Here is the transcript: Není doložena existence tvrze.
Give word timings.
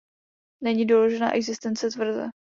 Není 0.63 0.85
doložena 0.85 1.31
existence 1.33 1.89
tvrze. 1.89 2.29